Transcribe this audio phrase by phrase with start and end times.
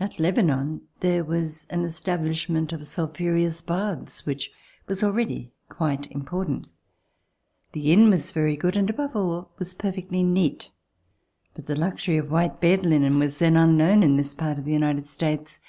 [0.00, 4.50] At Lebanon there was an establishment of sulphu reous baths which
[4.88, 6.72] was already quite important.
[7.70, 10.72] The inn was very good, and above all was perfectly neat.
[11.54, 14.02] But the luxury of white bed linen was then unknown C191] RECOLLECTIONS OF THE REVOLUTION"
[14.10, 15.60] in this part of the United States.